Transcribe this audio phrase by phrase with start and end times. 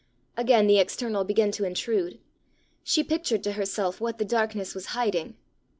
[0.35, 2.17] Again the external began to intrude.
[2.83, 5.37] She pictured to herself what the darkness was hiding.